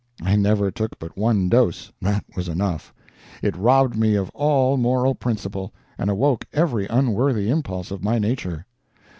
I 0.23 0.35
never 0.35 0.71
took 0.71 0.97
but 0.97 1.15
one 1.15 1.47
dose; 1.47 1.91
that 2.01 2.25
was 2.35 2.47
enough; 2.49 2.91
it 3.43 3.55
robbed 3.55 3.95
me 3.95 4.15
of 4.15 4.31
all 4.31 4.75
moral 4.75 5.13
principle, 5.13 5.73
and 5.95 6.09
awoke 6.09 6.43
every 6.51 6.87
unworthy 6.87 7.51
impulse 7.51 7.91
of 7.91 8.03
my 8.03 8.17
nature. 8.17 8.65